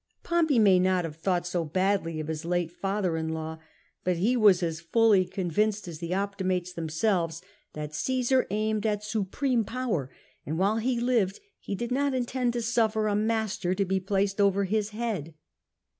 [0.23, 3.59] Pompey may not have thought so badly of his late father in law;
[4.03, 7.39] but he was as fully convinced as the Optimates themselves
[7.73, 10.09] that Cmsar aimed at supreme power,
[10.43, 14.41] and while he lived he did not intend to suifer a master to be placed
[14.41, 15.35] over his head.